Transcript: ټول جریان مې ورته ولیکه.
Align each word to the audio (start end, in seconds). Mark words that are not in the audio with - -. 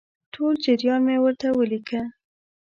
ټول 0.33 0.53
جریان 0.65 0.99
مې 1.05 1.15
ورته 1.23 1.47
ولیکه. 1.53 2.01